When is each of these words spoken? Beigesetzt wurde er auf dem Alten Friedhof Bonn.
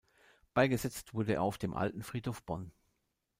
Beigesetzt 0.55 1.13
wurde 1.13 1.33
er 1.33 1.43
auf 1.43 1.59
dem 1.59 1.75
Alten 1.75 2.01
Friedhof 2.01 2.41
Bonn. 2.41 2.71